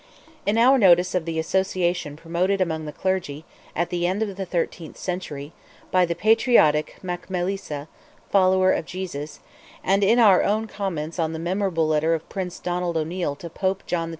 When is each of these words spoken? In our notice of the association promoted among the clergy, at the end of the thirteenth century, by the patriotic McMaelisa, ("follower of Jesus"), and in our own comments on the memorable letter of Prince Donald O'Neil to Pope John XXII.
In 0.47 0.57
our 0.57 0.79
notice 0.79 1.13
of 1.13 1.25
the 1.25 1.37
association 1.37 2.17
promoted 2.17 2.59
among 2.59 2.85
the 2.85 2.91
clergy, 2.91 3.45
at 3.75 3.91
the 3.91 4.07
end 4.07 4.23
of 4.23 4.35
the 4.35 4.47
thirteenth 4.47 4.97
century, 4.97 5.51
by 5.91 6.07
the 6.07 6.15
patriotic 6.15 6.95
McMaelisa, 7.03 7.87
("follower 8.31 8.71
of 8.71 8.87
Jesus"), 8.87 9.41
and 9.83 10.03
in 10.03 10.17
our 10.17 10.41
own 10.41 10.65
comments 10.65 11.19
on 11.19 11.33
the 11.33 11.37
memorable 11.37 11.87
letter 11.87 12.15
of 12.15 12.27
Prince 12.29 12.57
Donald 12.57 12.97
O'Neil 12.97 13.35
to 13.35 13.47
Pope 13.47 13.83
John 13.85 14.09
XXII. 14.09 14.09